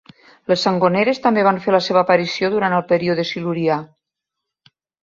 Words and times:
Les 0.51 0.63
sangoneres 0.67 1.21
també 1.27 1.43
van 1.49 1.61
fer 1.67 1.75
la 1.77 1.83
seva 1.89 2.03
aparició 2.03 2.51
durant 2.55 2.77
el 2.81 2.85
període 2.95 3.31
Silurià. 3.35 3.81